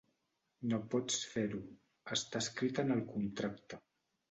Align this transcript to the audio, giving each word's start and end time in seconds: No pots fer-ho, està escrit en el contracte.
No 0.71 0.79
pots 0.93 1.19
fer-ho, 1.33 1.61
està 2.17 2.43
escrit 2.47 2.83
en 2.87 2.99
el 2.99 3.07
contracte. 3.15 3.83